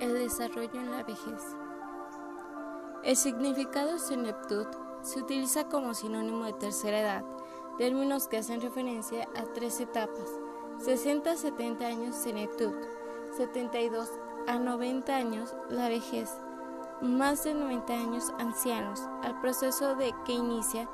El 0.00 0.14
desarrollo 0.14 0.80
en 0.80 0.90
la 0.90 1.02
vejez. 1.02 1.56
El 3.04 3.16
significado 3.16 3.98
senectud 3.98 4.66
se 5.02 5.20
utiliza 5.20 5.64
como 5.64 5.92
sinónimo 5.92 6.46
de 6.46 6.54
tercera 6.54 7.00
edad, 7.00 7.24
términos 7.76 8.26
que 8.26 8.38
hacen 8.38 8.62
referencia 8.62 9.28
a 9.36 9.44
tres 9.52 9.78
etapas: 9.78 10.26
60 10.78 11.30
a 11.30 11.36
70 11.36 11.86
años 11.86 12.16
senectud, 12.16 12.72
72 13.36 14.08
a 14.46 14.58
90 14.58 15.14
años 15.14 15.54
la 15.68 15.90
vejez, 15.90 16.30
más 17.02 17.44
de 17.44 17.52
90 17.52 17.92
años 17.92 18.32
ancianos. 18.38 19.02
Al 19.22 19.38
proceso 19.42 19.96
de 19.96 20.14
que 20.24 20.32
inicia 20.32 20.88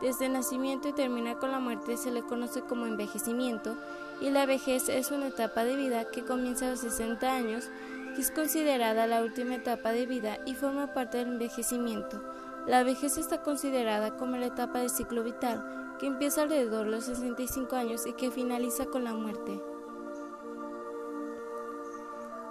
desde 0.00 0.26
el 0.26 0.32
nacimiento 0.32 0.88
y 0.88 0.92
termina 0.92 1.38
con 1.38 1.52
la 1.52 1.60
muerte 1.60 1.96
se 1.96 2.10
le 2.10 2.22
conoce 2.22 2.62
como 2.62 2.86
envejecimiento 2.86 3.76
y 4.20 4.30
la 4.30 4.46
vejez 4.46 4.88
es 4.88 5.10
una 5.10 5.28
etapa 5.28 5.62
de 5.64 5.76
vida 5.76 6.10
que 6.10 6.24
comienza 6.24 6.66
a 6.66 6.70
los 6.70 6.80
60 6.80 7.30
años 7.30 7.68
es 8.20 8.30
considerada 8.30 9.06
la 9.06 9.22
última 9.22 9.54
etapa 9.54 9.92
de 9.92 10.04
vida 10.04 10.36
y 10.44 10.54
forma 10.54 10.92
parte 10.92 11.18
del 11.18 11.28
envejecimiento. 11.28 12.22
La 12.66 12.82
vejez 12.82 13.16
está 13.16 13.42
considerada 13.42 14.16
como 14.18 14.36
la 14.36 14.46
etapa 14.46 14.80
del 14.80 14.90
ciclo 14.90 15.24
vital, 15.24 15.96
que 15.98 16.06
empieza 16.06 16.42
alrededor 16.42 16.84
de 16.84 16.90
los 16.90 17.04
65 17.04 17.74
años 17.76 18.06
y 18.06 18.12
que 18.12 18.30
finaliza 18.30 18.84
con 18.84 19.04
la 19.04 19.14
muerte. 19.14 19.58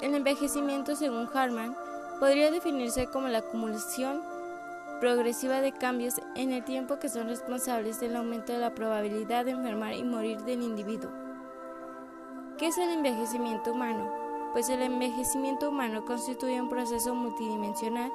El 0.02 0.16
envejecimiento, 0.16 0.96
según 0.96 1.30
Harman, 1.32 1.76
podría 2.20 2.50
definirse 2.50 3.06
como 3.06 3.28
la 3.28 3.40
acumulación 3.40 4.24
progresiva 5.00 5.62
de 5.62 5.72
cambios 5.72 6.16
en 6.36 6.52
el 6.52 6.64
tiempo 6.64 6.98
que 6.98 7.10
son 7.10 7.28
responsables 7.28 8.00
del 8.00 8.16
aumento 8.16 8.54
de 8.54 8.60
la 8.60 8.74
probabilidad 8.74 9.46
de 9.46 9.52
enfermar 9.52 9.94
y 9.94 10.04
morir 10.04 10.42
del 10.42 10.64
individuo. 10.64 11.12
¿Qué 12.58 12.68
es 12.68 12.78
el 12.80 12.90
envejecimiento 12.90 13.72
humano? 13.72 14.19
Pues 14.54 14.70
el 14.70 14.82
envejecimiento 14.82 15.70
humano 15.70 16.06
constituye 16.06 16.62
un 16.62 16.70
proceso 16.70 17.14
multidimensional 17.14 18.12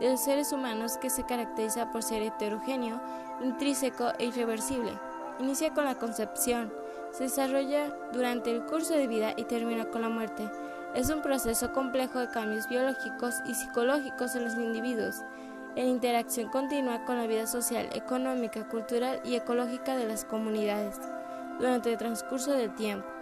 de 0.00 0.10
los 0.10 0.20
seres 0.20 0.52
humanos 0.52 0.96
que 0.98 1.10
se 1.10 1.24
caracteriza 1.24 1.90
por 1.90 2.02
ser 2.02 2.22
heterogéneo, 2.22 3.00
intrínseco 3.42 4.12
e 4.18 4.26
irreversible. 4.26 4.92
Inicia 5.40 5.72
con 5.72 5.84
la 5.84 5.96
concepción, 5.96 6.72
se 7.10 7.24
desarrolla 7.24 7.94
durante 8.12 8.50
el 8.50 8.64
curso 8.64 8.94
de 8.94 9.06
vida 9.06 9.32
y 9.36 9.44
termina 9.44 9.86
con 9.86 10.02
la 10.02 10.08
muerte. 10.08 10.48
Es 10.94 11.10
un 11.10 11.22
proceso 11.22 11.72
complejo 11.72 12.18
de 12.18 12.30
cambios 12.30 12.68
biológicos 12.68 13.34
y 13.46 13.54
psicológicos 13.54 14.34
en 14.34 14.44
los 14.44 14.54
individuos, 14.54 15.22
en 15.76 15.88
interacción 15.88 16.48
continua 16.48 17.04
con 17.04 17.16
la 17.16 17.26
vida 17.26 17.46
social, 17.46 17.88
económica, 17.92 18.68
cultural 18.68 19.20
y 19.24 19.36
ecológica 19.36 19.96
de 19.96 20.06
las 20.06 20.24
comunidades 20.24 20.98
durante 21.58 21.92
el 21.92 21.98
transcurso 21.98 22.52
del 22.52 22.74
tiempo. 22.74 23.17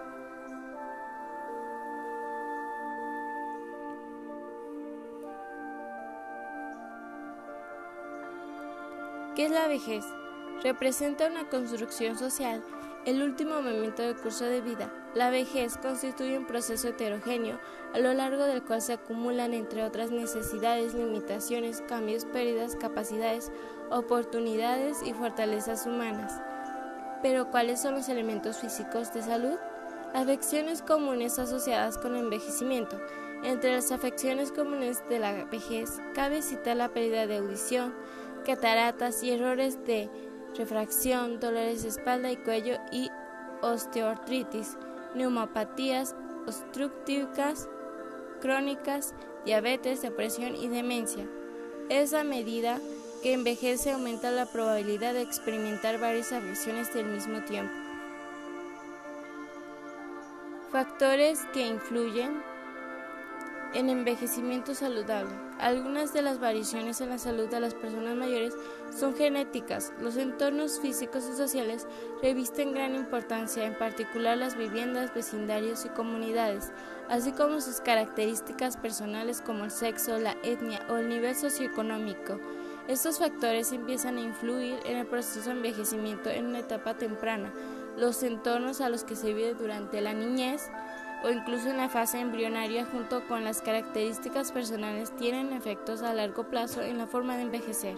¿Qué 9.36 9.44
es 9.44 9.50
la 9.50 9.68
vejez? 9.68 10.02
Representa 10.62 11.26
una 11.26 11.46
construcción 11.50 12.16
social, 12.16 12.64
el 13.04 13.22
último 13.22 13.56
momento 13.56 14.00
del 14.00 14.16
curso 14.16 14.46
de 14.46 14.62
vida. 14.62 14.90
La 15.14 15.28
vejez 15.28 15.76
constituye 15.76 16.38
un 16.38 16.46
proceso 16.46 16.88
heterogéneo 16.88 17.60
a 17.92 17.98
lo 17.98 18.14
largo 18.14 18.44
del 18.44 18.62
cual 18.62 18.80
se 18.80 18.94
acumulan, 18.94 19.52
entre 19.52 19.84
otras 19.84 20.10
necesidades, 20.10 20.94
limitaciones, 20.94 21.82
cambios, 21.86 22.24
pérdidas, 22.24 22.76
capacidades, 22.76 23.52
oportunidades 23.90 25.02
y 25.04 25.12
fortalezas 25.12 25.84
humanas. 25.84 26.40
Pero 27.20 27.50
¿cuáles 27.50 27.82
son 27.82 27.94
los 27.94 28.08
elementos 28.08 28.56
físicos 28.56 29.12
de 29.12 29.20
salud? 29.22 29.58
Afecciones 30.14 30.80
comunes 30.80 31.38
asociadas 31.38 31.98
con 31.98 32.16
el 32.16 32.24
envejecimiento. 32.24 32.98
Entre 33.44 33.74
las 33.74 33.92
afecciones 33.92 34.50
comunes 34.50 35.06
de 35.10 35.18
la 35.18 35.44
vejez 35.44 36.00
cabe 36.14 36.40
citar 36.40 36.78
la 36.78 36.88
pérdida 36.88 37.26
de 37.26 37.36
audición, 37.36 37.92
cataratas 38.46 39.22
y 39.22 39.32
errores 39.32 39.84
de 39.84 40.08
refracción, 40.56 41.40
dolores 41.40 41.82
de 41.82 41.88
espalda 41.88 42.30
y 42.30 42.36
cuello 42.36 42.76
y 42.92 43.10
osteoartritis, 43.60 44.76
neumopatías 45.14 46.14
obstructivas 46.46 47.68
crónicas, 48.40 49.14
diabetes, 49.44 50.02
depresión 50.02 50.54
y 50.54 50.68
demencia. 50.68 51.26
Es 51.88 52.14
a 52.14 52.22
medida 52.22 52.78
que 53.22 53.32
envejece 53.32 53.92
aumenta 53.92 54.30
la 54.30 54.46
probabilidad 54.46 55.14
de 55.14 55.22
experimentar 55.22 55.98
varias 55.98 56.32
afecciones 56.32 56.92
del 56.94 57.06
mismo 57.06 57.42
tiempo. 57.42 57.74
Factores 60.70 61.40
que 61.52 61.66
influyen 61.66 62.42
en 63.76 63.90
envejecimiento 63.90 64.74
saludable. 64.74 65.30
Algunas 65.58 66.14
de 66.14 66.22
las 66.22 66.40
variaciones 66.40 67.00
en 67.02 67.10
la 67.10 67.18
salud 67.18 67.48
de 67.48 67.60
las 67.60 67.74
personas 67.74 68.16
mayores 68.16 68.54
son 68.90 69.14
genéticas. 69.14 69.92
Los 70.00 70.16
entornos 70.16 70.80
físicos 70.80 71.28
y 71.30 71.36
sociales 71.36 71.86
revisten 72.22 72.72
gran 72.72 72.94
importancia, 72.94 73.64
en 73.66 73.76
particular 73.76 74.38
las 74.38 74.56
viviendas, 74.56 75.14
vecindarios 75.14 75.84
y 75.84 75.90
comunidades, 75.90 76.72
así 77.10 77.32
como 77.32 77.60
sus 77.60 77.80
características 77.80 78.78
personales 78.78 79.42
como 79.42 79.64
el 79.64 79.70
sexo, 79.70 80.18
la 80.18 80.36
etnia 80.42 80.80
o 80.88 80.96
el 80.96 81.10
nivel 81.10 81.36
socioeconómico. 81.36 82.40
Estos 82.88 83.18
factores 83.18 83.72
empiezan 83.72 84.16
a 84.16 84.22
influir 84.22 84.78
en 84.86 84.96
el 84.96 85.06
proceso 85.06 85.50
de 85.50 85.56
envejecimiento 85.56 86.30
en 86.30 86.46
una 86.46 86.60
etapa 86.60 86.94
temprana. 86.94 87.52
Los 87.98 88.22
entornos 88.22 88.80
a 88.80 88.88
los 88.88 89.04
que 89.04 89.16
se 89.16 89.34
vive 89.34 89.54
durante 89.54 90.00
la 90.00 90.14
niñez, 90.14 90.70
o 91.22 91.30
incluso 91.30 91.70
en 91.70 91.78
la 91.78 91.88
fase 91.88 92.20
embrionaria 92.20 92.84
junto 92.86 93.26
con 93.26 93.44
las 93.44 93.62
características 93.62 94.52
personales 94.52 95.14
tienen 95.16 95.52
efectos 95.52 96.02
a 96.02 96.14
largo 96.14 96.44
plazo 96.44 96.82
en 96.82 96.98
la 96.98 97.06
forma 97.06 97.36
de 97.36 97.42
envejecer. 97.42 97.96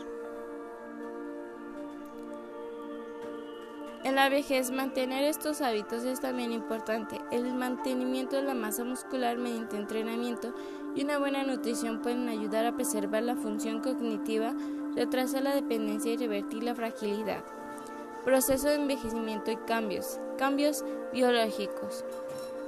En 4.05 4.15
la 4.15 4.29
vejez, 4.29 4.71
mantener 4.71 5.25
estos 5.25 5.61
hábitos 5.61 6.05
es 6.05 6.21
también 6.21 6.53
importante. 6.53 7.21
El 7.31 7.53
mantenimiento 7.53 8.37
de 8.37 8.43
la 8.43 8.55
masa 8.55 8.85
muscular 8.85 9.37
mediante 9.37 9.77
entrenamiento 9.77 10.55
y 10.95 11.03
una 11.03 11.19
buena 11.19 11.43
nutrición 11.43 12.01
pueden 12.01 12.29
ayudar 12.29 12.65
a 12.65 12.75
preservar 12.75 13.25
la 13.25 13.37
función 13.37 13.81
cognitiva, 13.81 14.55
retrasar 14.95 15.43
la 15.43 15.55
dependencia 15.55 16.13
y 16.13 16.17
revertir 16.17 16.63
la 16.63 16.75
fragilidad. 16.75 17.45
Proceso 18.25 18.69
de 18.69 18.77
envejecimiento 18.77 19.51
y 19.51 19.57
cambios. 19.57 20.21
Cambios 20.39 20.85
biológicos. 21.13 22.05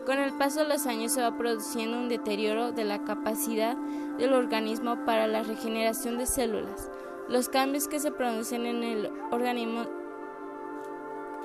Con 0.06 0.18
el 0.18 0.32
paso 0.32 0.60
de 0.60 0.68
los 0.68 0.86
años 0.86 1.12
se 1.12 1.20
va 1.20 1.36
produciendo 1.36 1.98
un 1.98 2.08
deterioro 2.08 2.72
de 2.72 2.84
la 2.84 3.04
capacidad 3.04 3.76
del 4.18 4.32
organismo 4.32 5.04
para 5.04 5.26
la 5.26 5.42
regeneración 5.42 6.16
de 6.18 6.26
células. 6.26 6.90
Los 7.28 7.48
cambios 7.48 7.86
que 7.86 8.00
se 8.00 8.10
producen 8.10 8.66
en 8.66 8.82
el 8.82 9.12
organismo 9.30 9.84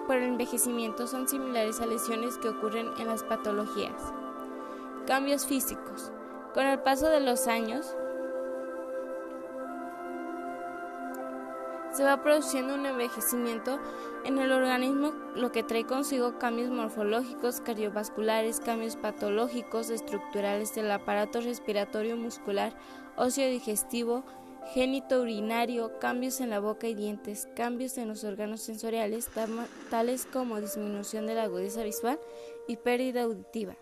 por 0.07 0.17
el 0.17 0.23
envejecimiento 0.23 1.05
son 1.05 1.27
similares 1.27 1.81
a 1.81 1.85
lesiones 1.85 2.37
que 2.37 2.49
ocurren 2.49 2.87
en 2.97 3.07
las 3.07 3.23
patologías. 3.23 4.13
Cambios 5.05 5.45
físicos. 5.45 6.11
Con 6.53 6.65
el 6.65 6.79
paso 6.79 7.09
de 7.09 7.19
los 7.19 7.47
años, 7.47 7.95
se 11.95 12.03
va 12.03 12.21
produciendo 12.21 12.75
un 12.75 12.85
envejecimiento 12.85 13.79
en 14.25 14.37
el 14.37 14.51
organismo, 14.51 15.13
lo 15.35 15.51
que 15.51 15.63
trae 15.63 15.85
consigo 15.85 16.37
cambios 16.39 16.69
morfológicos, 16.69 17.61
cardiovasculares, 17.61 18.59
cambios 18.59 18.97
patológicos, 18.97 19.89
estructurales 19.89 20.75
del 20.75 20.91
aparato 20.91 21.39
respiratorio 21.39 22.17
muscular, 22.17 22.75
óseo 23.15 23.49
digestivo, 23.49 24.25
génito 24.73 25.21
urinario, 25.21 25.97
cambios 25.99 26.41
en 26.41 26.49
la 26.49 26.59
boca 26.59 26.87
y 26.87 26.95
dientes, 26.95 27.47
cambios 27.55 27.97
en 27.97 28.09
los 28.09 28.23
órganos 28.25 28.61
sensoriales, 28.61 29.29
tales 29.89 30.25
como 30.25 30.59
disminución 30.59 31.27
de 31.27 31.35
la 31.35 31.43
agudeza 31.43 31.83
visual 31.83 32.19
y 32.67 32.75
pérdida 32.75 33.21
auditiva. 33.21 33.75